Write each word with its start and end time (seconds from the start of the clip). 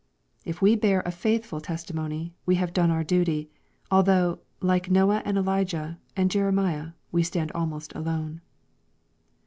If 0.45 0.63
we 0.63 0.75
bear 0.75 1.01
a 1.05 1.11
faithful 1.11 1.61
testimony, 1.61 2.33
we 2.43 2.55
have 2.55 2.73
done 2.73 2.89
our 2.89 3.03
duty, 3.03 3.51
although, 3.91 4.39
like 4.59 4.89
Noah 4.89 5.21
and 5.25 5.37
Elijah, 5.37 5.99
and 6.17 6.31
Jeremiah, 6.31 6.93
we 7.11 7.21
stand 7.21 7.51
almost 7.51 7.93
alone. 7.93 8.41